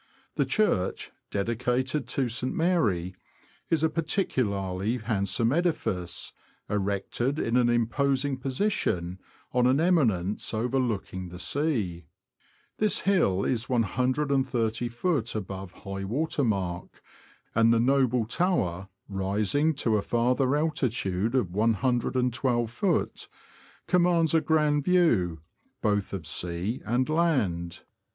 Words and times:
The 0.33 0.45
church, 0.47 1.11
dedicated 1.29 2.07
to 2.07 2.27
St. 2.27 2.51
Mary, 2.55 3.13
is 3.69 3.83
a 3.83 3.87
particularly 3.87 4.97
handsome 4.97 5.51
edifice, 5.51 6.33
erected 6.67 7.37
in 7.37 7.55
an 7.55 7.69
imposing 7.69 8.37
position, 8.37 9.19
on 9.53 9.67
an 9.67 9.79
eminence 9.79 10.55
overlooking 10.55 11.29
the 11.29 11.37
sea. 11.37 12.05
This 12.79 13.01
hill 13.01 13.45
is 13.45 13.67
130ft. 13.67 15.35
above 15.35 15.71
high 15.71 16.03
water 16.05 16.43
mark, 16.43 17.03
and 17.53 17.71
the 17.71 17.79
noble 17.79 18.25
tower, 18.25 18.89
rising 19.07 19.75
to 19.75 19.97
a 19.97 20.01
farther 20.01 20.55
altitude 20.55 21.35
of 21.35 21.49
112ft., 21.49 23.27
commands 23.85 24.33
a 24.33 24.41
grand 24.41 24.83
view", 24.83 25.41
both 25.83 26.11
of 26.11 26.25
sea 26.25 26.81
and 26.87 27.07
land. 27.07 27.83